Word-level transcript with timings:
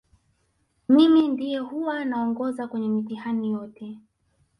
mimi 0.89 1.27
ndiye 1.27 1.57
huwa 1.59 2.05
naongoza 2.05 2.67
kwenye 2.67 2.89
mitihani 2.89 3.51
yote 3.51 3.97